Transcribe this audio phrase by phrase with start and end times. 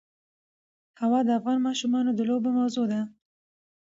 [1.01, 3.01] هوا د افغان ماشومانو د لوبو موضوع ده.